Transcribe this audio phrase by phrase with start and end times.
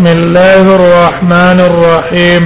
[0.00, 2.42] بسم الله الرحمن الرحيم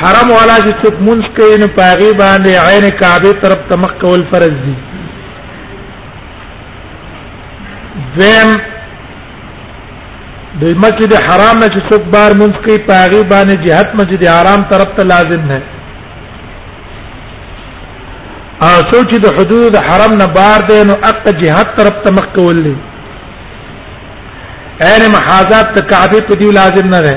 [0.00, 4.54] حرام والا چې څوک مونږ کوي نو پاغي باندې عین کعبه طرف تمخ کول فرض
[4.68, 4.74] دي
[8.16, 8.56] زم
[10.62, 14.88] د مسجد حرام نه چې څوک بار مونږ کوي پاغي باندې جهت مسجد حرام طرف
[15.00, 15.62] ته لازم نه
[18.68, 22.10] او څو چې د حدود د حرم نه بار دي نو اقا جهاد طرف ته
[22.18, 22.74] مخ کولې
[24.90, 27.14] عین محاذات ته کعبه په دی لازم نه ده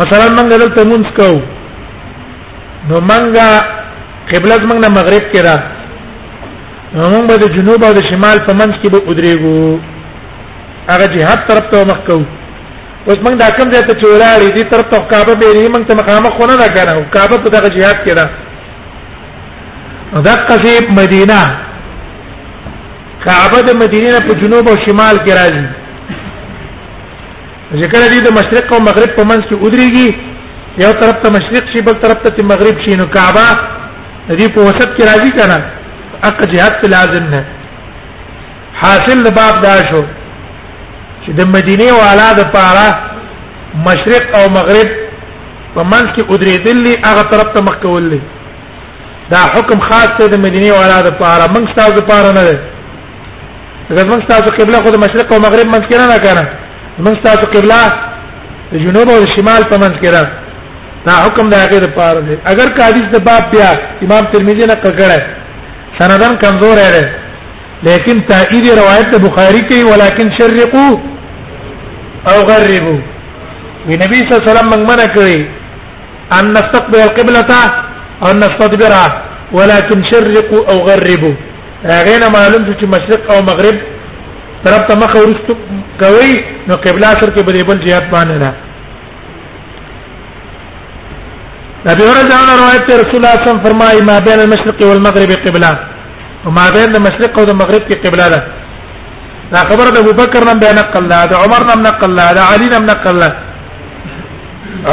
[0.00, 1.30] مثلا موږ دلته مونږ کو
[2.88, 3.32] نو موږ
[4.32, 5.56] قبله موږ نه مغرب کې را
[6.94, 9.80] نو موږ به د جنوب او د شمال په منځ کې به ودرېګو
[10.90, 12.20] هغه جهاد طرف ته مخ کو
[13.08, 15.84] اوس موږ دا کوم ځای ته چې ولاړې دي تر ته کعبه به نه موږ
[15.90, 18.26] ته مقامه خو نه دا کنه کعبه په دغه جهاد کې ده
[20.26, 21.40] دقه په مدینه
[23.24, 25.66] کعبه د مدینه په جنوب او شمال کې راځي
[27.82, 30.08] ذکر دي د مشرق او مغرب په منځ کې ودرېږي
[30.86, 33.46] یو طرف ته مشرق شي بل طرف ته مغرب شي نو کعبه
[34.30, 35.58] دې په وسط کې راځي کنه
[36.30, 37.42] اق جهاد لازم نه
[38.80, 40.02] حاصل باب دا شو
[41.24, 42.88] چې د مدینه والا د پاره
[43.88, 44.88] مشرق او مغرب
[45.74, 48.20] په منځ کې ودرېدلې هغه طرف ته مخ کولې
[49.32, 52.56] دا حکم خاص دی د مدینه والا د پاره موږ تاسو د پاره نه دی
[53.90, 56.44] اگر موږ تاسو قبله خو د مشرق او مغرب منځ کې نه کړه
[57.04, 57.80] موږ تاسو قبله
[58.72, 60.22] د جنوب او د شمال په منځ کې را
[61.06, 63.70] دا حکم د هغه د پاره دی اگر کا حدیث د باب بیا
[64.06, 65.18] امام ترمذی نقل کړه
[66.00, 67.04] سندن کمزور دی
[67.86, 70.86] لیکن تایید روایت بخاری کوي ولکن شرقو
[72.30, 72.94] او غربو
[73.86, 75.46] وی نبی صلی الله علیه وسلم موږ منع کړی
[76.38, 77.52] ان نستقبل القبلة
[78.24, 79.22] او نستدبرها
[79.52, 81.34] ولكن شرقوا او غربوا
[82.06, 83.78] غینا معلوم چې مشرق او مغرب
[84.64, 85.54] طرف ته مخ ورستو
[86.00, 86.32] کوي
[86.68, 88.54] نو قبله سر کې بری بل جهات باندې نه
[91.86, 95.91] نبی ورځ روایت رسول الله صلی الله علیه وسلم فرمایي ما بین المشرق والمغرب قبله
[96.46, 98.40] او ما بین د مشرق او د مغرب کې قبله ده
[99.52, 102.68] دا خبره د ابوبکر نن بیان نقل ده د عمر نن نقل ده د علي
[102.74, 103.30] نن نقل ده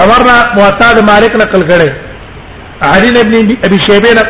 [0.04, 1.90] عمر نه موطا د مالک نقل کړي
[2.92, 3.34] علي ابن
[3.68, 4.24] ابي شيبه نه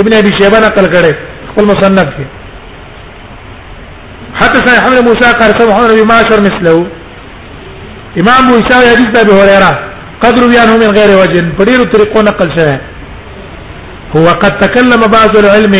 [0.00, 1.12] ابن ابي شيبه نقل کړي
[1.50, 2.26] خپل مصنف کې
[4.40, 6.76] حتى سن حمل موسى قال سبحان ربي ما شر مثله
[8.22, 9.72] امام موسى حديث ابي هريره
[10.24, 12.78] قدر بيانه من غير وجه بدير طريقه نقل شيء
[14.16, 15.74] هو قد تكلم بعض العلم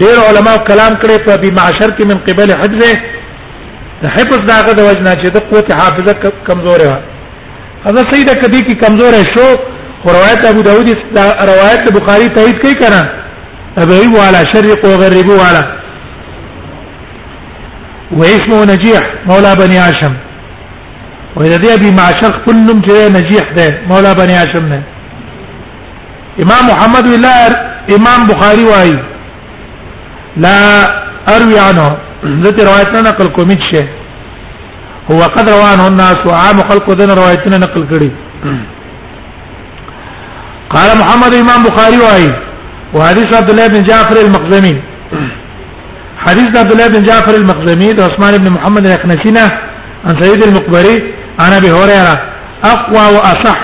[0.00, 2.92] ډېر علما کلام کړي په بي معاشر کې من قبل حفظه
[4.02, 6.14] د حفظ داغه د وجنه چې د قوت حافظه
[6.48, 6.98] کمزوره و
[7.86, 9.46] حضرت سیده کدی کی کمزوره شو
[10.16, 10.88] روایت ابو داود
[11.52, 13.00] روایت بخاری تایید کوي کنه
[13.82, 15.64] ابي وعلى شرق وغربوا على
[18.12, 20.14] واسمه نجيح مولى بني هاشم
[21.36, 24.82] واذا دي ابي معشر كلهم جاي نجيح ده مولى بني هاشم نه
[26.42, 27.38] امام محمد الله
[27.96, 28.98] امام بخاري وايي
[30.36, 30.58] لا
[31.36, 31.96] اروي عنه
[32.42, 33.82] ذات روایتنا نقل کوم چې
[35.10, 38.10] هو قد روانه الناس وعام خلق دنا روایتنا نقل کړي
[40.70, 42.32] قال محمد امام بخاري وايي
[42.94, 44.76] وحديث عبد الله بن جعفر المخزمي
[46.26, 49.44] حديث عبد الله بن جعفر المخزمي عثمان بن محمد الخنسينا
[50.06, 52.16] عن سيد المقبري عن ابي هريره
[52.64, 53.62] اقوى واصح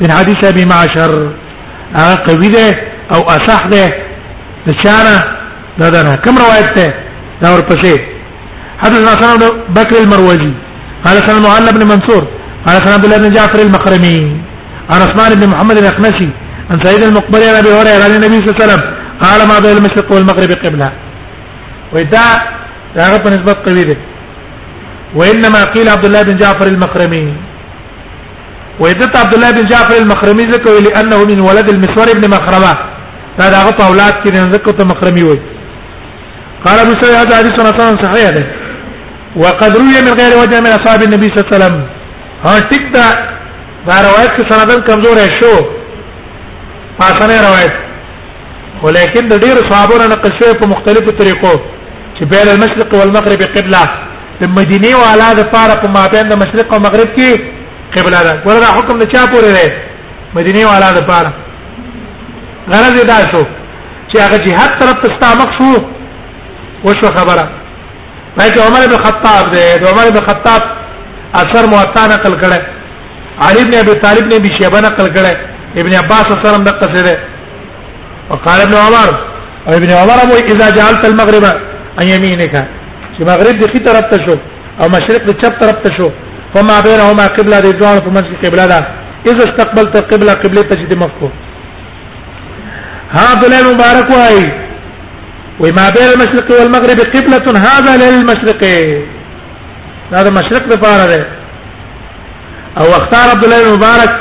[0.00, 1.30] من حديث ابي معشر
[1.94, 2.66] هغه قوي ده
[3.12, 3.84] او اصح ده
[4.66, 5.35] د چانه
[5.80, 6.86] دا دا نه کوم روایت ده
[7.42, 7.94] دا ورپسې
[8.82, 9.40] حدثنا سنن
[9.76, 10.52] بكر المروزي
[11.04, 12.22] قال سنن معل بن منصور
[12.66, 14.16] قال سنن عبد الله بن جعفر المخرمي
[14.90, 16.28] عن عثمان بن محمد الاقمشي
[16.70, 18.82] عن سيد المقبري عن ابي هريره عن النبي صلى الله عليه وسلم
[19.24, 20.90] قال ما بين المشرق والمغرب قبله
[21.92, 22.32] وإدعى
[22.96, 23.96] رغب نسبة قبيله
[25.18, 27.26] وإنما قيل عبد الله بن جعفر المخرمي
[28.80, 32.74] ويدت عبد الله بن جعفر المخرمي ذكر لأنه من ولد المسور بن مخرمة
[33.42, 35.38] هذا غطى أولاد كده ذكرته مخرمي وي
[36.66, 38.44] قال ابو سعيد هذا حديث حسن صحيح ده
[39.36, 41.78] وقد روي من غير وجه من اصحاب النبي صلى الله عليه وسلم
[42.46, 43.04] ها ٹھیک دا
[43.86, 45.52] دا روایت کی سندن کمزور ہے شو
[47.00, 47.74] پاسنه روایت
[48.84, 51.54] ولیکن د ډیر صحابونو نقل شوی په مختلفو طریقو
[52.16, 53.82] چې بین المشرق والمغرب قبله
[54.42, 58.36] د مدینه او اعلی د فار په مابین د مشرق او مغرب کې قبله ده
[58.50, 61.32] وردا حکم نه چا پورې ده مدینه او اعلی د فار
[62.68, 65.74] غرض دا شو چې هغه جهاد طرف ته مخ شو
[66.84, 67.44] وشو خبره
[68.40, 70.62] راځي عمر بن خطاب دې عمر بن خطاب
[71.42, 72.58] اثر موطا نقل کړه
[73.46, 75.32] علي بن ابي طالب نے بھی شیبہ نقل کړه
[75.80, 77.16] ابن عباس صلی الله علیه وسلم دقه سره
[78.30, 79.08] وقال ابن عمر
[79.78, 81.44] ابن عمر ابو اذا جعلت المغرب
[82.00, 82.54] ان يمينك
[83.14, 84.36] چې مغرب دې خي طرف ته شو
[84.80, 86.08] او مشرق دې چپ طرف ته شو
[86.54, 88.78] فما بينهما قبله دې ځوان په منځ کې قبله ده
[89.30, 91.30] اذا استقبلت قبله قبله تجد مخکو
[93.14, 94.65] ها عبد الله مبارک وایي
[95.60, 98.62] وما بين المشرق والمغرب قبلة هذا للمشرق
[100.14, 101.26] هذا مشرق لفار ده
[102.80, 104.12] او اختار عبد الله المبارك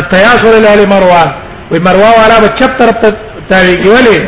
[0.00, 1.30] التياسر الى مروان
[1.72, 3.10] ومروان والا بچپ طرف ته
[3.50, 4.18] تاویږي ولې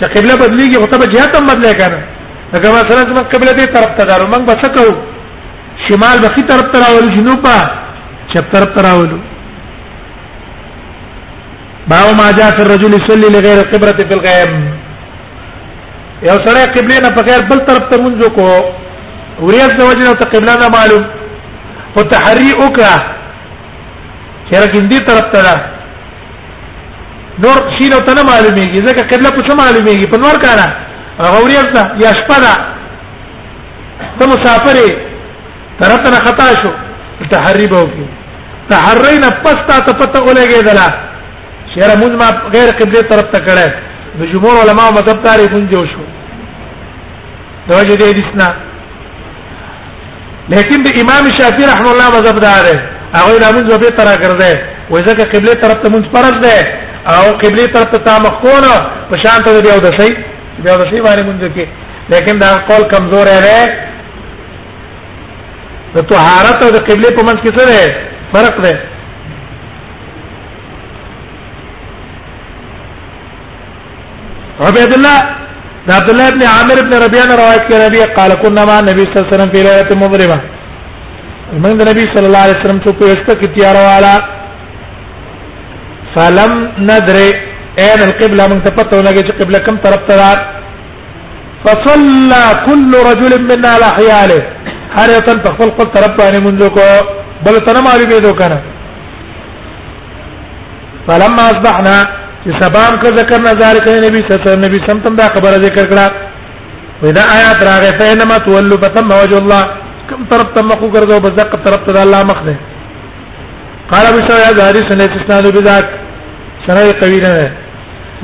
[0.00, 2.00] چې قبله بدلیږي او ته جهت هم بدلی کنه
[2.52, 4.84] لکه مثلا چې قبله دې طرف ته دارو موږ بس کو
[5.88, 7.46] شمال بخي طرف ته راول جنوب
[8.34, 9.18] چپ طرف ته راولو
[11.90, 14.74] باو ما جاء في الرجل يصلي لغير قبرته في الغيب
[16.22, 18.46] یو سره قبله نه بغیر بل طرف ته منځو کو
[19.46, 21.04] وریاض د وجنه ته قبله نه معلوم
[21.96, 22.94] او تحری وکړه
[24.50, 25.42] چیرې کیندې طرف ته
[27.44, 30.66] نور شي نو ته نه معلومیږي ځکه قبله په څه معلومیږي په نور کاره
[31.22, 32.54] هغه وریاض ده یا شپه ده
[34.18, 34.96] ته مسافرې
[35.80, 36.72] طرف نه خطا شو
[37.32, 38.06] تحری به وکړي
[38.70, 40.86] تحری نه پس تا ته پته ولګېدله
[41.74, 43.66] چیرې مونږ ما غیر قبله طرف ته کړه
[44.18, 46.04] د جمهور علما مذهب تاریخ مونږ جوړ شو
[47.68, 48.48] توجه دې دسنا
[50.54, 52.64] لیکن به امام شافعی رحم الله مذهب دار
[53.18, 54.54] هغه د امن زوبې ترا ګرځي
[54.90, 56.56] وای زکه قبله طرف ته مونږ فرض ده
[57.16, 58.72] او قبله طرف ته تامخ کونه
[59.10, 60.14] په شان ته دی او د صحیح
[60.64, 61.66] دی او د صحیح باندې مونږ کې
[62.14, 63.62] لیکن دا قول کمزور دی
[65.94, 67.74] د طهارت او د قبله په منځ کې څه
[68.34, 68.74] فرق ده
[74.60, 75.18] عبد الله
[75.96, 79.26] عبد الله ابن عامر ابن ربيعه روایت کې نبی قال كنا مع النبي صلى الله
[79.26, 80.38] عليه وسلم في ليله مظلمه
[81.62, 84.14] من النبي صلى الله عليه وسلم څوک یست کی تیار والا
[86.14, 86.52] فلم
[86.90, 87.28] ندري
[87.82, 90.40] اين القبله من تفتو لګي چې قبله کوم طرف ته رات
[91.64, 94.40] فصلى كل رجل منا على حياله
[94.96, 96.86] هر یو تن خپل خپل طرف باندې منځ کو
[97.46, 98.58] بل تنه معلومې دوه کنه
[101.06, 101.96] فلما اصبحنا
[102.44, 105.56] چې سبام کا ذکر نظر کوي نبی صلی الله علیه وسلم نبی سم دا خبره
[105.62, 106.06] ذکر کړه
[107.02, 109.62] ودا آیات راغې فینما تولوا فتم وجه الله
[110.10, 112.56] کوم طرف ته مخ وګرځو بس دغه طرف ته الله مخ ده
[113.92, 115.86] قال ابو سعيد الحديث سنه استناد بذات
[116.66, 117.34] سنه قوي نه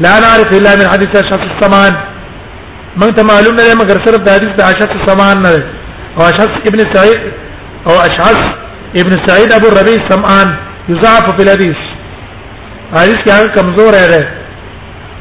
[0.06, 1.92] لا نعرف الا من حديث شخص السمان
[3.02, 5.52] من ته معلوم نه مگر صرف د حدیث د عشق السمان نه
[6.18, 7.20] او اشعث ابن سعيد
[7.88, 8.40] او اشعث
[9.04, 10.54] ابن سعيد ابو الربيع سمعان
[10.88, 11.82] يضاف في الحديث
[12.92, 14.20] حدیث کې هغه کمزور دی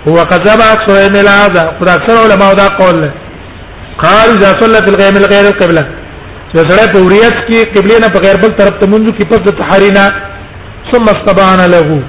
[0.07, 3.11] هو قذب اكثر من هذا خدا اکثر علماء دا قول له
[4.03, 5.83] قال اذا صلى في الغيم الغير القبلة
[6.53, 9.39] چې سره په وریت کې قبله نه په غیر بل طرف ته منځو کې پس
[9.39, 10.05] د تحرینا
[10.91, 12.03] ثم استبان له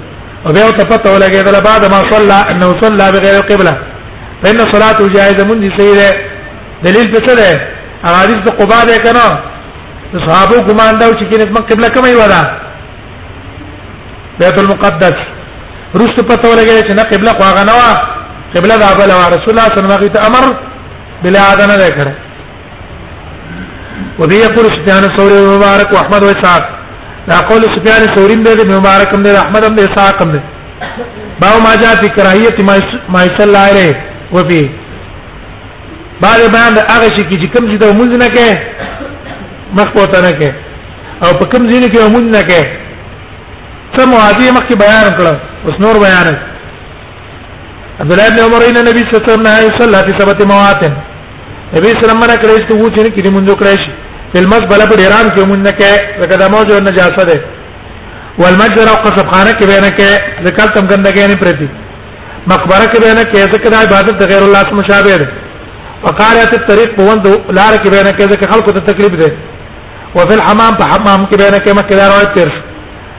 [0.47, 3.75] او بیا ته پته ولګېدل بعد ما صلى انه صلى بغير القبلة
[4.45, 6.09] فإن صلاته جائزة من دي سيدة
[6.85, 7.61] دلیل په څه ده
[8.05, 9.45] حدیث د قباء ده کنه
[10.27, 12.43] صحابه ګمان دا چې کینت من قبله کومه ودا
[14.41, 15.15] بیت المقدس
[16.01, 17.91] رست پته ولګی چې نه قبله خو هغه نه وا
[18.55, 20.45] قبله دا بل وا رسول الله صلی الله علیه وسلم امر
[21.23, 22.09] بلا اذن نه کړ
[24.19, 26.63] وبه يقول سفيان الثوري مبارك واحمد واسحاق
[27.29, 30.43] لا قول سفيان الثوري ده مبارك ده احمد ده اسحاق ده
[31.41, 32.57] باو ما جاء في كراهيه
[33.09, 33.93] ما يصلى عليه
[34.35, 34.63] وفي
[36.23, 38.47] بعد بیان د هغه شي چې کوم ځای ته مونږ نه کې
[39.79, 40.51] مخ پوته نه کې
[41.25, 42.63] او په کوم ځای کې مونږ نه کې
[43.95, 45.25] څه موادی مخکې بیان کړ
[45.67, 46.27] اوس نور بیان
[48.03, 52.15] عبد الله بن عمر ان نبی صلی الله علیه وسلم په سبت موات نبی صلی
[52.15, 53.93] الله علیه وسلم ته وو چې کله مونږ کړی شي
[54.33, 57.41] فلمس بل په ډیران کې مونږ نه کې لکه د موجو نجاسه ده
[58.43, 60.09] والمجر او قصب خانه کې به نه کې
[60.47, 61.69] ذکر تم ګندګې نه پرتی
[62.53, 65.29] مقبره کې به نه کې ځکه د عبادت د غیر الله سره مشابه ده
[66.03, 67.25] وقاله الطريق بوند
[67.59, 69.31] لار کې به نه کې ځکه خلکو ته تکلیف ده
[70.17, 72.51] وفي الحمام په حمام کې به نه کې مکه دا روایت تیر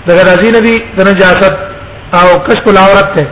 [0.10, 1.54] دغه راځي نبی د نجاست
[2.20, 3.24] او کشف العورت ته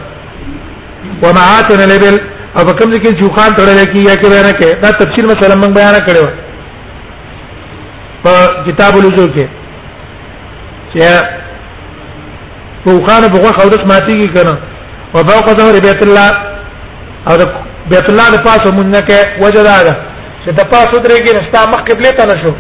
[1.23, 2.15] ومعاتن لبل
[2.57, 5.71] او کوم ځکه چې خوان تړل کی یا کې بیان کړي دا تفصیل مثلا موږ
[5.79, 6.25] بیان کړو
[8.23, 8.33] په
[8.67, 9.45] کتاب الوضو کې
[10.93, 10.99] چې
[13.07, 14.53] خوان په غوخه اورس ماتي کې کنه
[15.13, 16.27] او فوق ظهر بیت الله
[17.29, 17.33] او
[17.91, 19.95] بیت الله د پاسه مونږ کې وجدا ده
[20.45, 22.53] چې د پاسه درې کې رستا مخ قبله ته نشو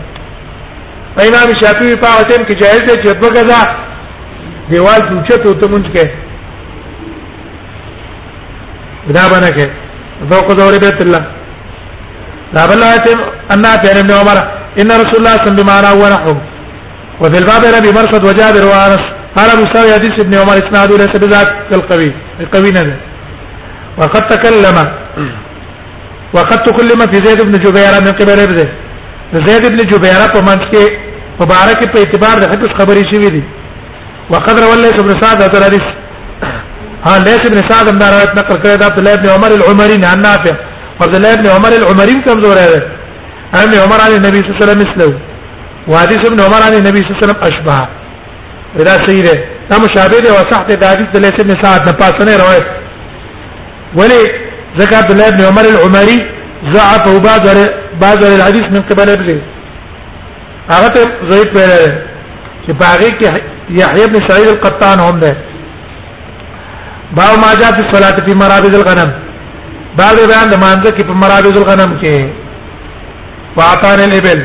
[1.29, 3.63] امام شافعي په هغه ټیم کې جائز دی چې په غزا
[4.71, 6.05] دیوال کې اوچته ته مونږ کې
[9.15, 9.65] دا باندې کې
[10.31, 11.23] فوق دور بیت الله
[12.55, 13.25] دا بل آیت ان
[13.65, 14.37] ابن ابن عمر
[14.81, 16.33] ان رسول الله صلى الله عليه وسلم ونحو
[17.21, 19.03] وفي الباب ربي مرصد وجابر وانس
[19.37, 22.11] قال ابو سعيد حديث ابن عمر اسناده ليس بذات القوي
[22.43, 22.99] القوي نذر
[23.97, 24.77] وقد تكلم
[26.33, 28.57] وقد تكلم في زيد بن جبيره من قبل ابن
[29.47, 30.83] زيد بن جبيره په منځ کې
[31.41, 33.43] مبارک په اعتبار د حدیث خبرې شوې دي
[34.29, 35.81] وقد روى ليث بن سعد هذا الحديث
[37.07, 40.55] ها ليث بن سعد من روایت نقل کړی عبد الله بن عمر العمري عن نافع
[41.01, 42.83] عبد الله بن عمر العمري كم زور هذا
[43.63, 45.19] ابن عمر عن النبي صلى الله عليه وسلم مثله
[45.87, 47.87] وحديث ابن عمر عن النبي صلى الله عليه وسلم اشبه
[48.79, 49.33] ولا سيده
[49.69, 52.65] دا مشابه دی او صح دی د حدیث د ليث بن سعد نه پاسنه روایت
[53.95, 54.19] ولی
[54.77, 56.19] ذکر عبد الله بن عمر العمري
[56.75, 57.47] ضعفه بعض
[58.01, 59.41] بعض الحديث من قبل ابن
[60.69, 60.93] هغه
[61.29, 61.49] ضعيف
[62.65, 63.29] چې باغی کې
[63.79, 65.31] یحیی بن سعید القطان هم ده
[67.17, 69.11] باو ما جاء فی الصلاۃ فی مرابض الغنم
[69.99, 72.15] باو بیان د مانزه کې په مرابض الغنم کې
[73.57, 74.41] واطان الابل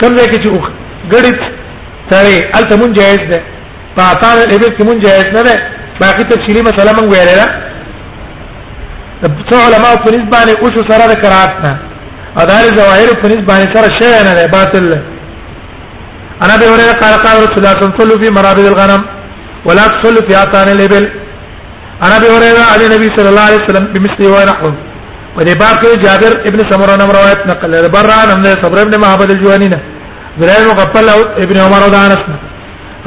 [0.00, 0.50] کوم ځای کې چې
[1.10, 1.32] غړي
[2.10, 3.40] ترې الته مون جایز ده
[3.98, 5.60] واطان الابل کې مون جایز نه ده
[6.00, 11.52] باقي تفصیلی مسله مونږ ویلې ده څو علماء په نسبت باندې اوس سره د کرات
[11.66, 11.72] نه
[12.36, 15.15] ادارې ظواهر په نسبت باندې سره شی نه ده باطل ده
[16.44, 19.00] انا به هريره قال قال رسول الله تصلوا في مرابض الغنم
[19.66, 21.04] ولا تصلوا في اطان الابل
[22.04, 24.74] انا ابي هريره عن النبي صلى الله عليه وسلم بمثله ونحوه
[25.36, 28.94] ودي باب کې جابر ابن سمره نم روایت نقل لري برا نم نه صبر ابن
[29.02, 29.80] معبد الجواني نه
[30.64, 32.22] نو مقبل او ابن عمر او دانس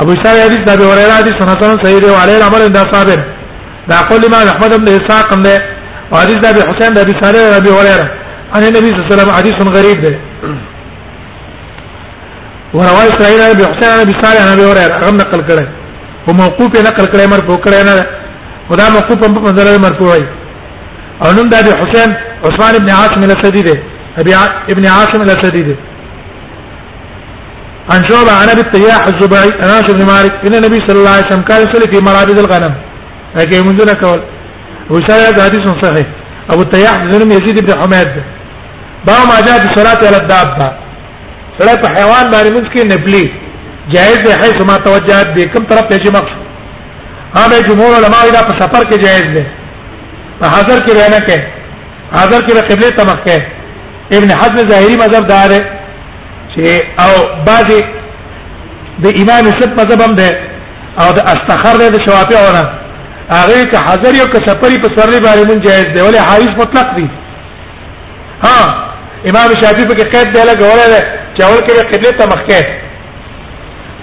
[0.01, 3.07] ابو اسحاق حدیث ابي هريره حدیث سنت صحیح دی وعلي الامر عند صاحب
[3.89, 5.55] دا قول امام احمد بن اسحاق نه
[6.21, 8.07] حدیث حسین حسين ابي صالح ابي هريره
[8.55, 10.13] عن النبي صلى الله عليه وسلم حديث غريب ده
[12.77, 15.67] وروى اسرائيل بن حسين ابي صالح ابي هريره هغه نقل كره
[16.27, 17.93] وموقوف نقل كره مرفوع کړه انا
[18.71, 20.23] ودا موقوف په منزله مرفوع وي
[21.23, 22.09] او نن ابي حسين
[22.47, 23.75] عثمان بن عاصم الاسدي ده
[24.21, 24.31] ابي
[24.73, 25.75] ابن عاصم الاسدي ده
[27.93, 31.27] عن شعبة عن ابي الطياح الزبعي عن انس بن مالك ان النبي صلى الله عليه
[31.27, 32.73] وسلم كان يصلي في مرابد الغنم
[33.35, 34.21] لكن منذ نكول
[34.95, 36.07] وسائل حديث صحيح
[36.51, 38.07] ابو الطياح بن يزيد بن حماد
[39.07, 40.67] باب ما جاء في الصلاه على الدابه
[41.59, 43.23] سره په حیوان باندې موږ کې نبلی
[43.93, 46.41] جائز ده حيث ما توجهت به کوم طرف ته چې مقصد
[47.39, 49.45] هغه جمهور علما دا په سفر کې جائز ده
[50.39, 51.37] په حاضر کې رہنا کې
[52.17, 53.41] حاضر کې قبله تمخ کې
[54.17, 55.51] ابن حزم ظاهری مذهب دار
[56.55, 56.65] چې
[57.03, 57.67] او بعد
[59.03, 60.29] د امام سب مذهب هم ده
[61.01, 62.63] او د استخر ده شوافی اونا
[63.37, 66.95] هغه که حاضر یو که سفری په سرلی باندې مون جائز ده ولې حایز مطلق
[66.95, 67.07] دي
[68.45, 68.57] ها
[69.29, 72.61] امام شافعی په کې قید ده لګولای چې اول کې قبله ته مخ کې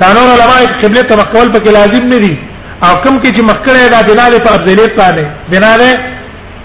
[0.03, 2.35] قانون علماء قبله ته مخ کول پکې لازم نه دي
[2.87, 5.91] او کوم کې چې مخ کړه دا بناله په افضلیت باندې بناله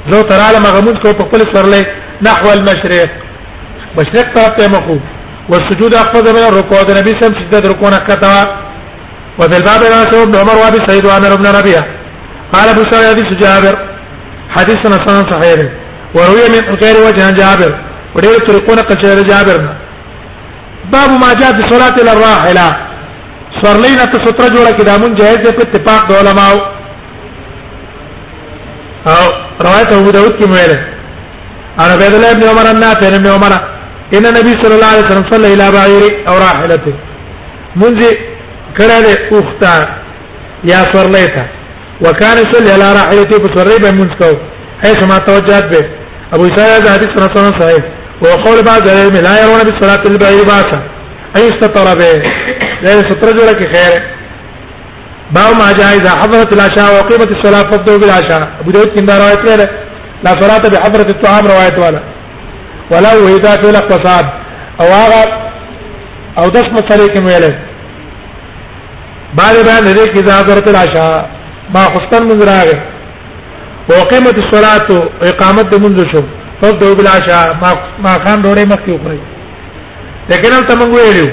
[0.09, 1.87] زه تراله مغمون کو په خپل سرلې
[2.27, 3.09] نحو المشرق
[3.97, 4.97] مشرق طرف ته مخو
[5.51, 8.43] والسجود أخفض من الركوع النبي صلى الله عليه وسلم سجد ركوعنا كتوا
[9.39, 11.83] وفي الباب عن ابن عمر وابي سعيد وعامر بن ربيعة
[12.53, 13.75] قال ابو سعيد حديث جابر
[14.55, 15.59] حديثنا سنن صحيح
[16.15, 17.71] وروي من غير وجه جابر
[18.15, 19.57] وليه تركون قد جابر
[20.93, 22.67] باب ما جاء في صلاة الراحلة
[23.63, 26.51] سورلین ته ستره جوړه کې دامن جائز دی په اتفاق د علماء
[29.13, 29.23] او
[29.65, 30.73] روایت ابو داود کې ویل
[31.81, 33.53] انا عبد ابن عمر النافع ابن بن عمر
[34.15, 36.93] ان النبي صلى الله عليه وسلم صلى الى بعير او راحلته
[37.75, 38.03] منذ
[38.77, 39.05] كره
[39.37, 39.85] اختا
[40.63, 41.45] يا صليتا
[42.05, 44.37] وكان يصلي على راحلته فصلي منسكو
[44.83, 45.89] حيث ما توجهت به
[46.33, 50.79] ابو اسحاق حديث رسول صحيح وقول بعض العلم لا يرون بالصلاه البعير باسا
[51.37, 52.23] اي استطر به
[52.83, 54.01] لا يستر لك خير
[55.31, 59.55] باو ما جاء اذا حضرت العشاء وقيمه الصلاه فضوا بالعشاء ابو داود كندا روايه
[60.23, 62.16] لا صلاه بحضره الطعام روايه ولا
[62.91, 64.25] ولو هدا فی الاقتصاد
[64.81, 65.23] او هغه
[66.39, 67.53] او داس مسلې کې ویلې
[69.37, 71.29] باندې باندې دې کې ضرورت العشاء
[71.73, 72.77] ما خستن من راغه
[73.89, 76.23] وقامت الصلاه اقامت منذ شو
[76.61, 77.69] فضو بالعشاء ما
[78.03, 79.21] ما خان ډوړې مخ کې وخوري
[80.29, 81.27] لیکن تل تمنګ ویلو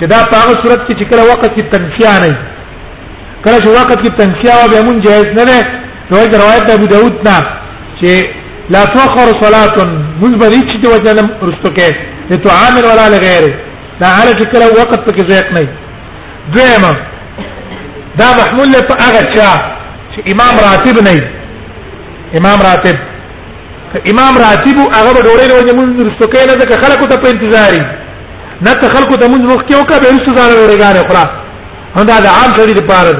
[0.00, 2.38] چې دا هغه صورت کې کله وخت کې تنسیا نه
[3.44, 5.58] کله چې وخت کې تنسیا او به مون جایز نه نه
[6.10, 7.40] روایت روایت ابو داود نه
[8.02, 8.10] چې
[8.74, 9.74] لا تؤخر صلاه
[10.22, 13.54] مزبر هیڅ د وجه نه رستو کې ته تو عامر ولا لغیره
[14.00, 15.62] دا علي چې کله وخت پکې ضایق نه
[16.52, 16.92] دویمه
[18.20, 19.50] دا محمول له په هغه چا
[20.14, 22.98] چې امام راتب نه امام راتب
[24.14, 27.32] امام راتب هغه به ډوړې له وجه مونږ رستو کې نه ځکه خلکو ته په
[27.34, 27.82] انتظاري
[28.62, 31.30] نه ته خلکو ته مونږ مخ کې وکړه به رستو ځان ورګانه خلاص
[31.96, 33.12] هم دا د عام سړي لپاره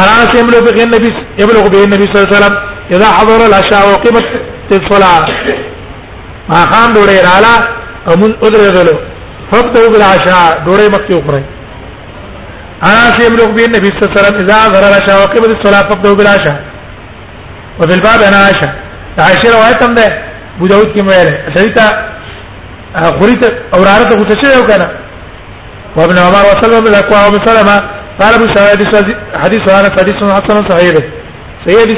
[0.00, 2.54] اراس يملو به النبي يبلغ به النبي صلى الله عليه وسلم
[2.94, 4.24] اذا حضر العشاء وقيمت
[4.78, 5.22] الصلاه
[6.50, 7.54] ما خان ډوړې رااله
[8.08, 8.88] او موږ ودرېدل
[9.52, 11.44] فبدو بالعشاء ډوړې مکه وخوري
[12.88, 16.56] اراس يملو به النبي صلى الله عليه وسلم اذا حضر العشاء وقيمت الصلاه فبدو بالعشاء
[17.78, 18.68] وفي الباب انا عائشه
[19.26, 20.04] عائشه روایت هم ده
[20.56, 21.84] ابو داود کې ویل سړیتا
[23.18, 24.88] خوري ته اوراره ته غوسه شوی کنه
[25.98, 27.76] وابن عمر وسلم ذکوا وابن سلمه
[28.20, 28.78] قال ابو سعيد
[29.34, 30.94] حديث هذا حديث حسن صحيح
[31.66, 31.96] صحيح حديث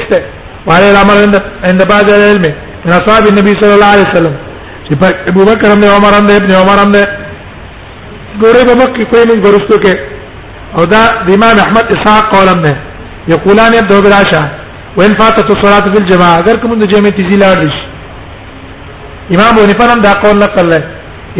[0.67, 4.35] وعلى الامر عند عند بعض العلم من اصحاب النبي صلى الله عليه وسلم
[5.27, 7.05] ابو بكر بن عمر بن ابن عمر بن
[8.41, 9.91] گورے بابا کی کوئی نہیں گرستو کے
[10.79, 10.99] او دا
[11.37, 12.71] امام احمد اسحاق قولم نے
[13.27, 14.45] يقولان يبدو بالعشاء
[14.97, 20.13] وان فاتت الصلاه في الجماعه اگر کوم د جمعې تیزی لاړ امام ابو نفر دا
[20.23, 20.81] قول نقل له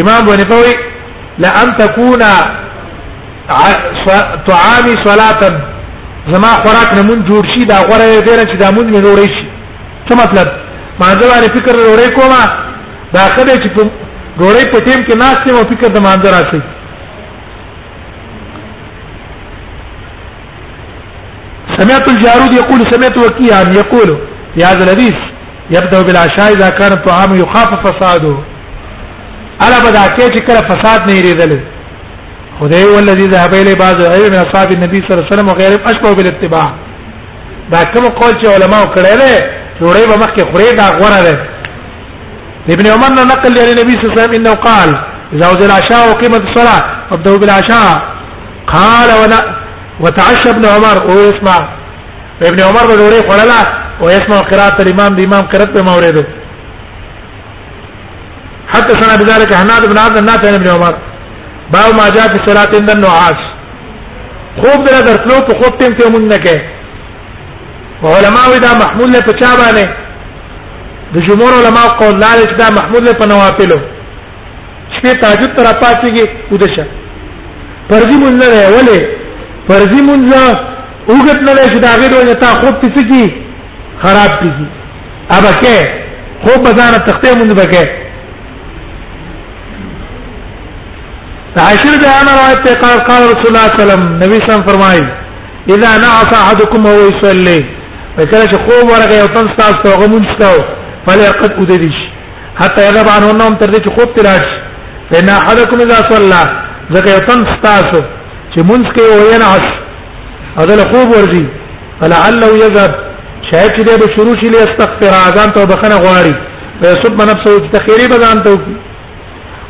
[0.02, 0.74] امام ابو فوي
[1.40, 2.22] لا ان تكون
[3.50, 5.40] طعامي صلاه
[6.34, 9.44] زما خوراک نه مون جوړ شي دا غوړې ډېر چې دا مون مې جوړې شي
[10.08, 10.48] څه مطلب
[11.00, 12.44] ما ځوارې فکر وروړې کومه
[13.14, 13.82] دا خدای چې په
[14.38, 16.62] ډوړې په ټیم کې ناس ته فکر د مانځ راشي
[21.80, 24.18] سمعت الجارود يقول سمعت وكيعا يقول
[24.56, 25.18] في هذا الحديث
[25.72, 28.36] يبدا بالعشاء اذا كان الطعام يخاف فساده
[29.66, 31.60] الا بدا کې چې کله فساد نه لري
[32.62, 33.98] خدای ولذي ذهب الى بعض
[34.30, 36.68] من اصحاب النبي صلى الله عليه وسلم وغيرهم اشبه بالاتباع
[37.72, 39.34] دا کوم قول چې علما کړی دی
[39.80, 41.48] جوړي به مخکې خوري دا غوړه ده
[42.76, 44.90] ابن عمر نے نقل لري نبی صلی الله عليه وسلم انه قال
[45.34, 48.04] اذا وزل العشاء وقيمت الصلاه فابدوا بالعشاء
[48.68, 49.40] قال ولا
[50.00, 51.60] وتعشى ابن عمر او اسمع
[52.42, 53.62] ابن عمر به جوړي خړلا
[54.02, 56.24] او اسمع قراءه الامام دی امام قرات په موریدو
[58.74, 61.11] حتى سنا بذلك حناد بن عبد النافع بن عمر
[61.74, 63.40] باو ما جاء في صلاه عند النعاس
[64.64, 66.58] خوب در درتلو په خوب ټیم کې مونږ نه کې
[68.16, 69.88] علماء دا محمول نه پچا باندې
[71.14, 72.30] د جمهور علماء قول لا
[72.64, 73.78] دا محمول نه په نوافلو
[74.94, 76.86] چې تهجد تر پاتېږي ودشه
[77.90, 79.00] فرضي مونږ نه ولې
[79.70, 80.34] فرضي مونږ
[81.10, 83.36] اوګت نه لږ دا غوډه نه تا خوب تسکی
[84.04, 84.66] خراب کیږي
[85.36, 85.76] اوبکه
[86.44, 87.84] خوب بزانه تختې مونږ بکه
[91.60, 94.64] عاشر به انا روایت ته قال قال رسول الله صلی الله علیه وسلم نبی صلی
[94.68, 95.02] فرمایي
[95.70, 97.66] اذا نعس احدكم وهو يصلي
[98.18, 100.62] فكره چې خوب ورغه یو تن تاسو ته غمون شتاو
[101.08, 101.94] فليقد وددش
[102.56, 104.44] حتى يذهب عنه النوم تر دې چې خوب تلاش
[105.12, 106.44] فإن احدكم اذا صلى
[106.94, 108.02] ذکه یو تن تاسو
[108.56, 109.68] چې مونږ کې وې نعس
[110.60, 111.46] او دل خوب ورزي
[112.02, 112.96] فلعله يذهب
[113.52, 116.36] شاید چې دې به شروع شي لاستغفر اذان ته بخنه غواړي
[116.82, 118.76] ويصب نفسه تخيري بذان توکي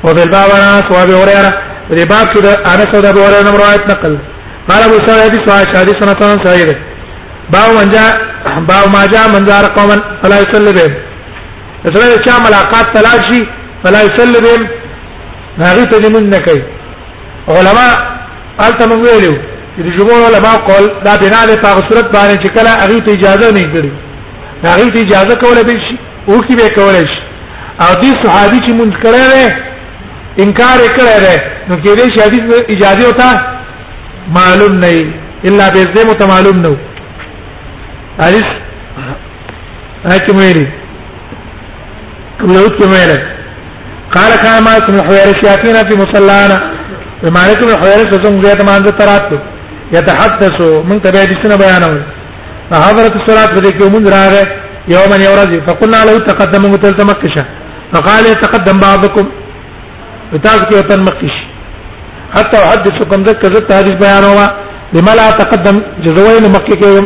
[0.03, 1.51] وفي الباب عن ابي هريره
[1.97, 4.13] دې باب کې د انس او د ابو هريره روایت نقل
[4.69, 6.69] قال ابو سعيد حديث واحد حديث سنه سعيد
[7.53, 8.11] باب من جاء
[8.69, 10.93] باب ما جاء من زار قوما فلا يصلي بهم
[11.87, 13.41] اسره چا ملاقات تلاشي
[13.83, 14.61] فلا يصلي بهم
[15.59, 16.61] هغه ته دې من نکي
[17.55, 17.93] علماء
[18.59, 19.33] قالت من ویلو
[19.77, 23.51] چې جمهور علماء قول دا بنا له په صورت باندې چې کله هغه ته اجازه
[23.57, 23.91] نه کړی
[24.67, 25.97] هغه ته اجازه کوله به شي
[26.29, 27.21] او کې به کولای شي
[27.83, 29.70] او دې صحابي چې مونږ کړی
[30.43, 31.35] انکار کړی دی
[31.69, 33.29] نو کې دې شي حدیث اجازه وتا
[34.37, 34.89] معلوم نه
[35.47, 36.77] الا به دې مت معلوم نه
[38.19, 38.43] حدیث
[40.05, 40.67] هک مېری
[42.41, 43.19] کوم نو کې مېره
[44.13, 46.59] قال كان ما اسم الحويرث ياتينا في مصلانا
[47.23, 49.37] بما لكم الحويرث زم زيت ما عند ترات
[49.97, 50.57] يتحدث
[50.91, 51.91] من تبع ديسنا بيانه
[52.71, 54.33] فحضرت الصلاه فذيك يوم راغ
[54.95, 57.45] يوما يورزي فقلنا له تقدم متلتمكشه
[57.93, 59.25] فقال يتقدم بعضكم
[60.33, 61.35] بتاز کې وطن مخکش
[62.37, 64.47] حتى احدثكم ذكر ذات حديث بيانوا
[64.95, 67.03] لما لا تقدم جزوين مكيكم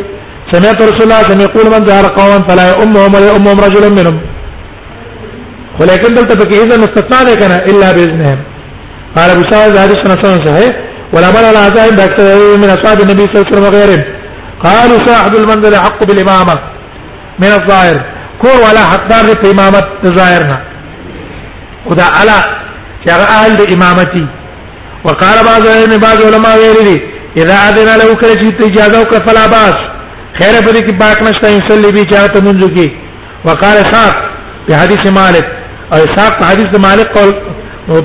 [0.54, 4.18] سمعت رسول الله صلى يقول من زار قوما فلا يؤمهم ولا يؤمهم رجل منهم
[5.80, 8.38] ولكن دلت بك اذا استطاع ذلك الا باذنهم
[9.16, 10.72] قال ابو سعيد هذا حسن صحيح
[11.14, 12.26] بل على عزائم باكثر
[12.62, 14.04] من اصحاب النبي صلى الله عليه وسلم وغيرهم
[14.64, 16.56] قالوا صاحب المنزل حق بالامامه
[17.40, 17.98] من الظاهر
[18.42, 20.58] كور ولا حق دار في امامه ظاهرنا
[21.90, 22.65] وده على
[23.08, 24.26] شرع اهل د امامتي
[25.06, 26.98] وقال بعض علم بعض علماء ویلي دي
[27.42, 29.76] اذا اذن له کله چې اجازه وکړه فلا باس
[30.40, 32.88] خیر په دې کې باک نشته انسلي به چاته منځو کې
[33.46, 34.16] وقال اسحاق
[34.68, 35.46] په حدیث مالک
[35.94, 37.32] او اسحاق په حدیث مالک قول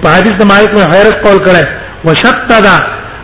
[0.04, 1.66] په حدیث مالک میں حیرت قول کړه
[2.06, 2.52] وشتد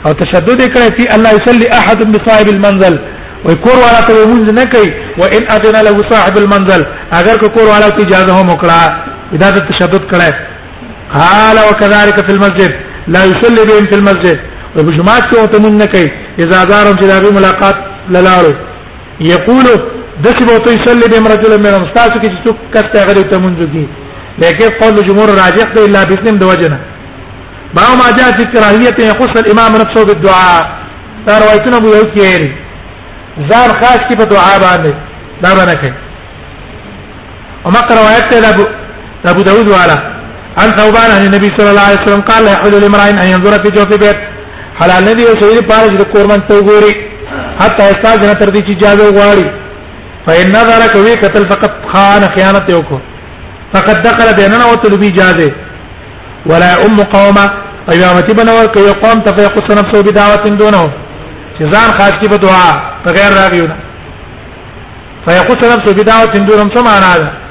[0.07, 2.99] او تشدد کړه چې الله يصلي احد بصاحب المنزل
[3.45, 6.83] ويكور ولا ته مونږ نه کوي وان اذن له صاحب المنزل
[7.21, 8.93] اگر کو کور ولا ته اجازه هم وکړه
[9.35, 10.29] اذا تشدد کړه
[11.15, 12.71] قال وكذلك في المسجد
[13.07, 14.39] لا يصلي بهم في المسجد
[14.79, 17.77] وبجماعة يوتمون نكي إذا زارهم جلابي ملاقات
[18.11, 18.53] للارو
[19.21, 19.79] يقولوا
[20.25, 23.67] دسی به تو یصلی بهم رجل من مستاسو کی چې څوک کته غری ته منځو
[23.73, 23.87] کی
[24.39, 26.79] لیکن قول جمهور راجح ده الا باسم دوجنا
[27.75, 30.77] ما ما جاء في كراهيه يخص الامام نفسه بالدعاء
[31.27, 32.49] دا روایتونه ابو یوسف یې
[33.51, 34.93] زار خاص کی په دعا باندې
[35.43, 35.93] دا باندې کوي
[37.67, 38.65] او ما روایت ده ابو
[39.27, 40.16] ابو داود والا
[40.61, 43.71] عن ثوبان عن النبي صلى الله عليه وسلم قال لا يحل لامرأة ان ينظر في
[43.77, 44.17] جوف بيت
[44.81, 46.93] حلال نه دی او سویل پاره چې کورمن ته وګوري
[47.61, 49.45] حتی استاد نه تر دې
[50.27, 52.99] فإن نظر كوي قتل فقط خان خيانة يوكو
[53.75, 55.51] فقد دخل بيننا وتلبي اجازه
[56.47, 57.51] ولا ام قومه
[57.91, 60.91] قیامت بن ور کوي قوم ته نفسه بدعوه دونه
[61.59, 62.69] چې ځان خاص کی په دعا
[63.07, 63.71] بغیر
[65.27, 67.46] فيقص نفسه بدعوه دونه سمعنا هذا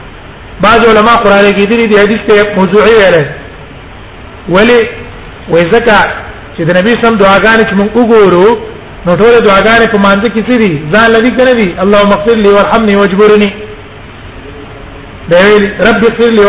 [0.61, 3.15] بعض علما قران کې دي دي حدیث ته موضوعي ویل
[4.49, 4.79] ولی
[5.49, 5.97] وای زکه
[6.57, 8.57] چې د نبی سم دعاګانې چې موږ وګورو
[9.05, 12.95] نو ټول دعاګانې په مانځ کې سړي ځان لدی کړې دي اللهم اغفر لي وارحمني
[12.95, 13.51] واجبرني
[15.29, 16.45] دا ویل رب اغفر لي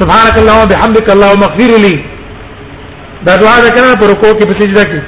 [0.00, 1.94] سبحانك اللهم وبحمدك اللهم اغفر لي
[3.26, 5.02] دا دعا ده کنه پر کو کې په سجده کې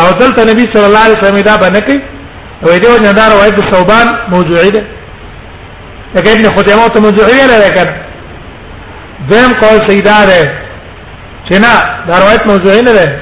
[0.00, 2.15] او دلته نبی صلی الله علیه وسلم دا باندې کوي
[2.64, 4.82] او دې وجه دا روایت د ثوبان موضوعي ده
[6.14, 7.94] لکه ابن خدیمه ته موضوعي نه ده کنه
[9.30, 10.38] دیم قول سیدا ده
[11.48, 11.72] چې نه
[12.08, 13.18] دا روایت موضوعي نه ده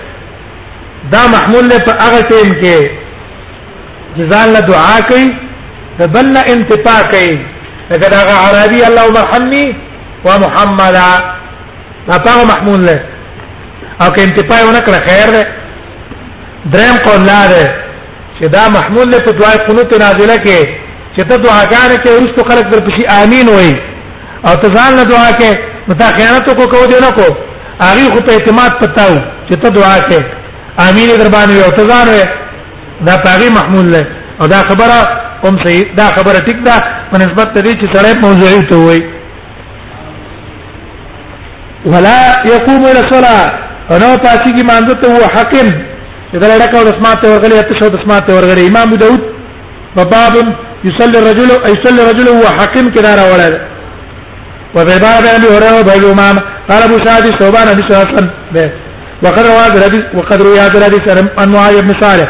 [1.12, 2.88] دا محمول له په هغه ټیم کې
[4.18, 5.30] جزال له دعا کوي
[5.98, 7.38] د بل نه انتفاع کوي
[7.90, 9.76] لکه دا عربي اللهم ارحمني
[10.24, 11.10] ومحمدا
[12.08, 13.00] دا په محمول له
[14.02, 15.44] او که انتفاع ونه کړ خیر ده
[16.72, 17.83] دریم قول لا ده
[18.38, 20.60] چې دا محمول له دعای قنوت نازله کې
[21.16, 23.72] چې ته دعاګان کې ورستو خلق در پشي امين وای
[24.48, 25.50] او ته ځان له دعا کې
[25.88, 27.26] متا خیانت کو کو دی نه کو
[27.82, 29.14] هغه خو ته اعتماد پتاو
[29.48, 30.20] چې ته دعا کې
[30.88, 32.08] امين در باندې او ته ځان
[33.06, 34.02] دا پاغي محمول له
[34.40, 34.98] او دا خبره
[35.44, 36.76] هم صحیح دا خبره ټیک ده
[37.10, 39.00] په نسبت دې چې سړی موضوعي ته وای
[41.92, 43.50] ولا يقوم الى الصلاه
[43.94, 45.68] انا پاتې کی مانځته هو حقن
[46.36, 49.20] اذا لك او اسمعت ورغلي اتشهد اسمعت ورغلي امام داود
[49.96, 50.34] باب
[50.88, 53.48] يصلي الرجل يصلي الرجل هو حكم كدار ولا
[54.76, 56.36] وفي باب ابي هريره وابي امام
[56.70, 58.06] قال ابو سعد ثوبان ابي سعد
[59.24, 59.64] وقد روى
[60.14, 61.02] وقد روى هذا الحديث
[61.38, 62.28] عن معاذ بن صالح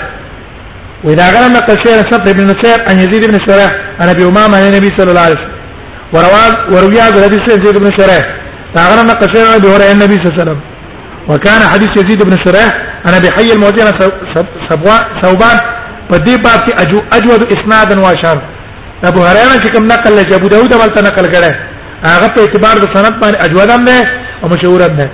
[1.05, 4.63] واذا قال ان قصير صدر بن نصير عن يزيد بن شريح عن ابي امام عن
[4.63, 5.51] النبي صلى الله عليه وسلم
[6.13, 6.45] وروى
[6.77, 8.23] وروى هذا الحديث يزيد بن شريح
[8.75, 10.61] فقال ان قصير ابي هريره النبي صلى الله عليه وسلم
[11.29, 13.89] وكان حديث يزيد بن شريح انا بحي الموزين
[15.23, 15.57] ثوبان
[16.11, 18.39] په دې باب کې اجو اجود اسنادا واشار
[19.11, 21.51] ابو هريره چې کوم نقل لږ ابو داود ولته نقل کړه
[22.07, 23.97] هغه په اعتبار د سند باندې اجود هم نه
[24.43, 25.07] او مشهور هم نه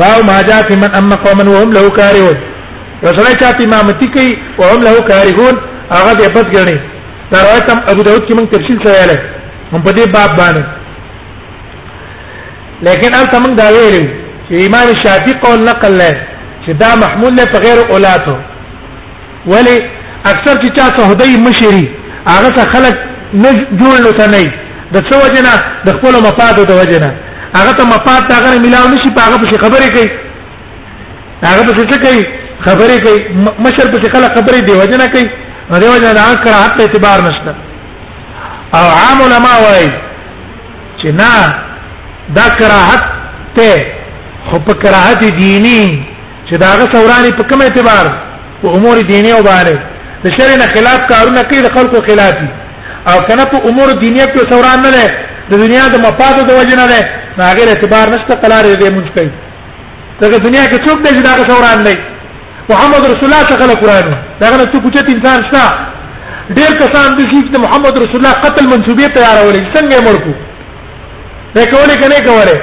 [0.00, 2.36] باو ما جاء في من اما قوما وهم له كارهون
[3.08, 5.54] رسول چا په امامتي کوي وهم له كارهون
[5.96, 6.78] هغه دې بد ګڼي
[7.32, 9.18] دا روایت هم ابو داود کې موږ تفصیل سره لري
[9.72, 10.62] هم په دې باب باندې
[12.86, 14.04] لیکن البته موږ دا ویلو
[14.48, 16.29] چې امام شافعي قول نقل لري
[16.70, 18.36] چې دا محمول له غیر اولاتو
[19.52, 19.76] ولی
[20.24, 21.84] اکثر چې چا سعودي مشري
[22.28, 22.96] هغه څخه خلک
[23.44, 24.52] نه جوړ لته نه
[24.96, 25.52] د څو وجنه
[25.86, 27.08] د خپل مفاد د وجنه
[27.56, 30.10] هغه ته مفاد ته غره ملاو نشي په هغه په خبرې کوي
[31.44, 32.24] هغه په څه کوي
[32.64, 33.20] خبرې کوي
[33.68, 35.24] مشر په خلک خبرې دی وجنه کوي
[35.80, 37.54] دی وجنه د هغه کړه حق اعتبار نشته
[38.78, 39.90] او عام علما وایي
[41.00, 41.54] چې نه
[42.34, 43.04] دا کراهت
[43.56, 43.80] ته
[44.50, 45.82] خو په کراهت دینی
[46.50, 48.06] چې داغه سورانی په کوم اعتبار
[48.62, 49.74] په امور دینی او باندې
[50.22, 52.34] د شر نه خلاف کارونه کوي د خلقو خلاف
[53.10, 55.06] او کنه په امور دینی کې سوران نه ده
[55.50, 57.00] د دنیا د مفاد د وجه نه ده
[57.48, 59.30] هغه اعتبار نشته قلار دې مونږ کوي
[60.22, 61.94] دغه دنیا کې څوک دې داغه سوران نه
[62.72, 64.06] محمد رسول الله څخه قرآن
[64.40, 65.64] داغه څوک چې انسان شته
[66.58, 70.32] ډیر کسان دي چې محمد رسول الله قتل منسوبې تیارولې څنګه مرکو
[71.54, 72.56] دا کولې کنه کوله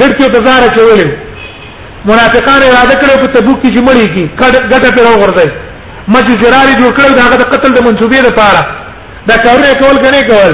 [0.00, 1.08] ګډ کې تزار چولې
[2.04, 4.24] منافقان اراده کړو په تبوک کې چې مړی کی
[4.72, 5.48] ګټه پر ورځي
[6.14, 8.60] مجزراري جوړ کړو داغه د قتل د منسوبې لپاره
[9.28, 10.52] دا کارونه کول غنې کول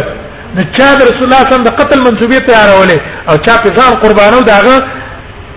[0.56, 4.40] د چا د رسول الله صلی د قتل منسوبې تیارولې او چا په ځان قربانو
[4.52, 4.74] داغه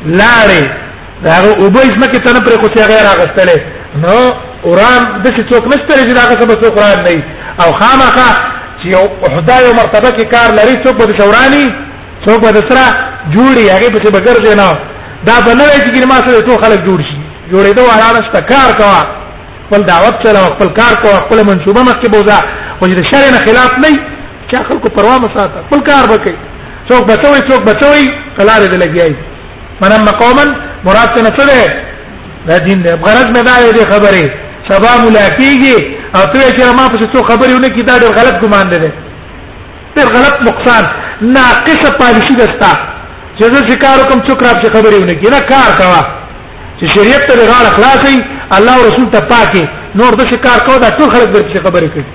[0.06, 0.64] لاړې
[1.30, 3.58] داغه اوبې سمکه تنه پر کوڅه غیر اغستلې
[4.04, 4.18] نو
[4.66, 7.24] قران د څه څوک نشته چې داغه څه قران نه
[7.66, 8.30] او خامخه
[8.82, 9.02] چې یو
[9.34, 11.66] خدای مرتبه کې کار لري څوک به شورانی
[12.26, 12.86] څوک به سره
[13.36, 14.89] جوړي هغه په څه بغیر نه
[15.28, 17.16] دا بنوي چې ګرما سره ټول خلک جوړ شي
[17.52, 19.00] جوړېدو هغه نشته کار کوا
[19.68, 22.40] خپل دعوت چلا خپل کار کوا خپل منشوبه مخکې بوزا
[22.80, 23.90] خو چې شر نه خلاف نه
[24.52, 26.36] چا خلکو پروا مساته خپل کار وکړي
[26.92, 28.06] څوک بچوي څوک بچوي
[28.40, 29.16] قلار دې لګيای
[29.82, 30.46] منم مقاما
[30.88, 34.30] مراد څه نه څه دا دین دی غرض مې دا دې خبره
[34.70, 35.84] سبا ملاقاتيږي
[36.18, 38.80] او ته چې ما په څه خبرې ونه کی دا ډېر غلط ګمان دی
[39.96, 40.88] ډېر غلط نقصان
[41.38, 42.72] ناقصه پالیسی دستا
[43.40, 46.02] چې زه شکار کوم چې کراب چې خبرې ونه کړه کار کوا
[46.80, 48.16] چې شریعت ته غاړه خلاصي
[48.56, 49.64] الله او رسول ته پاکي
[50.00, 52.06] نور د شکار کو دا ټول خلک درته خبرې کوي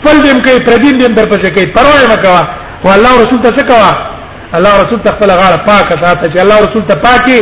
[0.00, 2.42] خپل دې کوي پردین دې در پسې کوي پروا نه کوا
[2.84, 3.92] او الله او رسول ته څه کوا
[4.58, 7.38] الله او رسول ته خپل غاړه پاکه ساته چې الله او رسول ته پاکي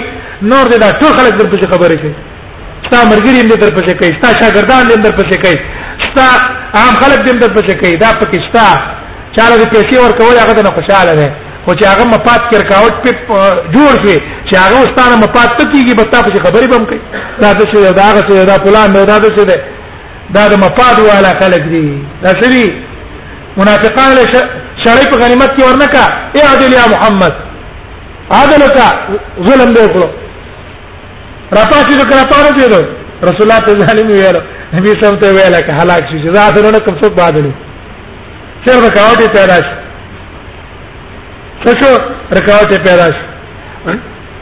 [0.53, 2.15] نور دې دا ټول خلک در پسې خبرې کوي
[2.87, 5.57] ستا مرګري دې در پسې کوي ستا شاګردان دې در پسې کوي
[6.11, 6.29] ستا
[6.79, 8.67] عام خلک دې در پسې کوي دا پکې ستا
[9.37, 11.29] چاله دې پیسې ورکول هغه نه خوشاله ده
[11.69, 12.95] خو چې هغه مفاد کرکاوت
[13.29, 13.39] په
[13.75, 14.17] جوړ شي
[14.49, 17.01] چې هغه ستانه مفاد ته کیږي بس تاسو خبرې بم کوي
[17.41, 19.57] دا د څه دا هغه څه دا فلان دا د څه ده
[20.37, 21.83] دا د مفاد والا خلق دي
[22.23, 22.63] دا سری
[23.57, 24.25] منافقان له
[24.85, 26.05] شرعي په غنیمت کې ورنکا
[26.37, 27.35] اے عادل یا محمد
[28.39, 28.87] عادل کا
[29.49, 30.09] ظلم دی وکړو
[31.57, 32.79] راپاسې د کراپانو دی نو
[33.31, 34.37] رسول الله ته ظالم ویل
[34.79, 37.53] نبی سم ته ویل که هلاک شي زه اته نه کوم څه بادلو
[38.67, 39.78] سر به کاوټي ته راشي
[41.69, 41.91] تشو
[42.39, 43.97] رکاوټ پیدا شي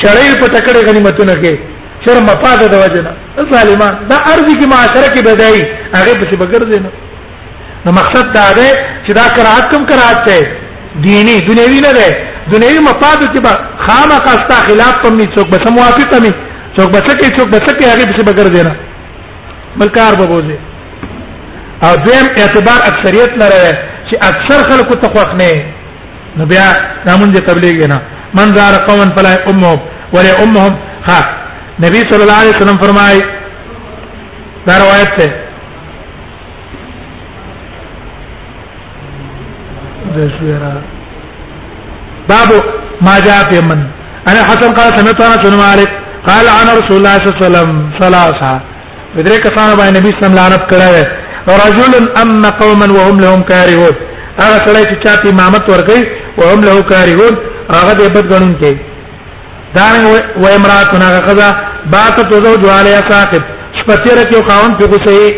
[0.04, 1.54] شړې پټ کړې غنیمتونه کې
[2.06, 3.12] شر مفاد د وجنا
[3.54, 6.92] ظالمان دا ارضی کی معاشره کې بدایي هغه په بغیر دینه
[7.88, 8.68] نو مقصد دا دی
[9.08, 10.38] چې دا قرات کوم قرات ته
[11.08, 12.08] دینی دنیوی نه ده
[12.54, 13.54] دنیوی مفاد کې به
[13.88, 16.34] خامخا استا خلاف کم نه څوک بس موافق نه
[16.78, 18.76] څوک بس کې څوک بس کې هغه په بغیر دینه
[19.82, 20.60] بل کار به وځي
[21.84, 23.74] او دویم اعتبار اکثریت لره
[24.10, 25.66] چې اکثر خلکو ته خوښ نه
[26.38, 26.66] نو بیا
[27.08, 28.02] نامون دي تبلیغ نه
[28.34, 29.80] من زار قوم فلا امهم
[30.14, 30.78] ولا امهم
[31.10, 31.20] ها
[31.80, 33.22] نبی صلی الله علیه وسلم فرمای
[34.68, 35.34] دا روایت ده
[42.30, 42.50] باب
[43.02, 43.84] ما جاء في من
[44.28, 45.90] انا حسن قال سمعت انا بن مالك
[46.28, 48.62] قال عن رسول الله صلى الله عليه وسلم ثلاثه
[49.18, 51.19] بدري کسان باندې نبی صلی الله علیه وسلم لعنت کړه
[51.50, 53.94] فرجل اما قوما وهم لهم كارهون
[54.44, 56.02] هغه کله چې چاته امامت ورکړي
[56.40, 57.34] وهم له كارهون
[57.78, 58.78] هغه دې بد غنون کوي
[59.78, 59.88] دا
[60.42, 61.50] و امراتنا غزا
[61.96, 63.44] باتت زوج عليها ساقط
[63.80, 65.34] شپتیره کې خاون په غصه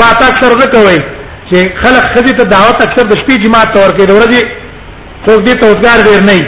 [0.00, 0.98] بات اکثر نه کوي
[1.50, 4.40] چې خلق خدي ته دعوت اکثر د شپې جماعت تور کې دورځي
[5.26, 6.38] څوک دې توزګار ډیر نه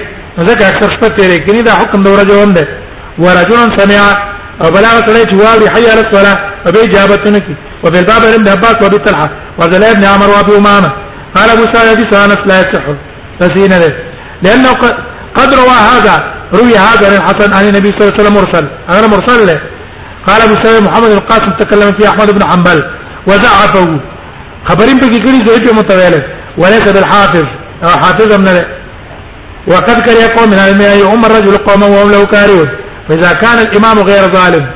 [0.48, 2.58] ځکه اکثر شپتیره کې نه دا حکم دورځي وند
[3.18, 4.02] ورجل سمع
[4.62, 6.36] او بلاغ کړي چې واوري حي على الصلاه
[6.68, 10.92] ابي جابتن کې وفي الباب عن ابن عباس وابي طلحه وعبد بن عمر وابي امامه
[11.34, 12.84] قال ابو سعيد حديث لا يصح
[13.40, 13.92] فسين له
[14.42, 14.72] لانه
[15.34, 19.06] قد روى هذا روي هذا عن الحسن عن النبي صلى الله عليه وسلم مرسل انا
[19.06, 19.60] مرسل له
[20.26, 22.82] قال ابو سعيد محمد القاسم تكلم فيه احمد بن حنبل
[23.26, 24.00] وزعفه
[24.64, 26.24] خبرين بك كلي زيد متغير
[26.58, 27.44] وليس بالحافظ
[27.84, 28.64] او حافظ من له
[29.68, 32.68] وقد كره قوم من العلم ان يؤم الرجل قوما وهم له كارهون
[33.08, 34.68] فاذا كان الامام غير ظالم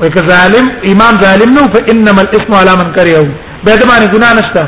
[0.00, 3.22] وای که ظالم امام ظالم نو فانما الاسم على من كره
[3.64, 4.64] به د باندې ګناه نشته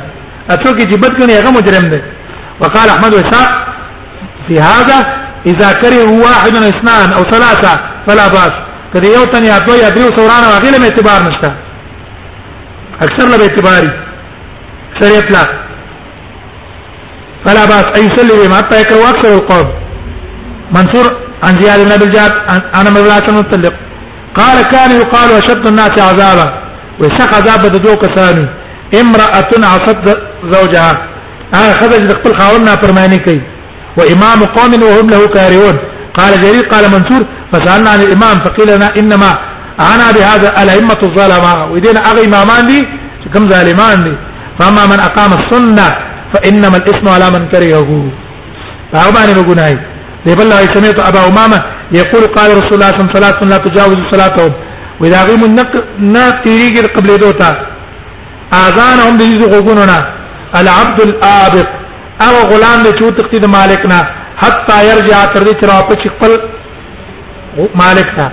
[0.51, 2.01] اته کې جبت کړي هغه مجرم دی
[2.61, 3.49] وقال احمد وشاء
[4.49, 4.99] في هذا
[5.51, 7.73] اذا كره واحد من اثنان او ثلاثه
[8.07, 8.53] فلا باس
[8.95, 11.51] کدی یو تن یا دوه یا درې سورانه هغه له اعتبار نشته
[13.05, 13.83] اکثر له اعتبار
[15.01, 15.45] شریعت لا
[17.45, 19.69] فلا باس اي يصلي بما يكره اكثر القوم
[20.73, 21.07] منصور
[21.45, 22.33] عن زياد بن ابي الجاد
[22.75, 23.73] انا مولاتنا الطلق
[24.37, 26.47] قال كان يقال أشد الناس عذابا
[27.01, 28.47] ويسق عذاب دو كساني
[29.01, 30.17] امرأة عصت
[30.51, 30.93] زوجها
[31.55, 33.41] اه خرج د خپل خاوند نه
[33.99, 35.77] وامام قوم وهم له كارهون
[36.19, 39.31] قال جرير قال منصور فسالنا عن الامام فقيل لنا انما
[39.81, 42.79] عنا بهذا الائمه الظالمه ودينا اغي امامان دي
[43.35, 44.13] كم ظالمان دي
[44.61, 45.89] فاما من اقام السنه
[46.35, 47.91] فانما الاسم على من كرهه
[48.93, 49.75] فهو بان بغناي
[50.27, 53.97] دي بالله سمعت ابا امامه يقول قال رسول الله صلى الله عليه وسلم لا تجاوز
[54.13, 54.53] صلاتهم
[55.01, 57.51] واذا غيم النق ناتيريج قبل دوتا
[58.55, 59.99] اذانهم دي غوغوننا
[60.61, 61.69] العبد الابق
[62.27, 64.01] او غلام دي چوت تقتید مالکنا
[64.43, 66.33] حتى يرجع تر دي تر واپس خپل
[67.81, 68.27] مالکنا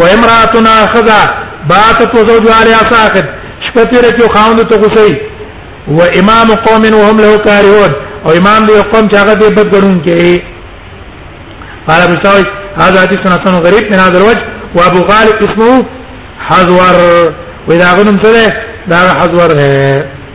[0.00, 1.20] وامراتنا خذا
[1.70, 3.26] باتت وزوجها عليها ساخط
[3.66, 5.16] شپتی رکیو خاوند ته غسي
[5.88, 7.92] وامام قوم وهم له كارهون
[8.24, 10.40] او امام دي قوم چې هغه دې بد ګرون کې
[11.88, 12.16] قال ابو
[12.78, 14.42] هذا حديث حسن غريب من هذا الوجه
[14.76, 15.84] وابو غالب اسمه
[16.38, 16.94] حزور
[17.68, 18.52] واذا غنم ثلاث
[18.88, 20.25] ده حزور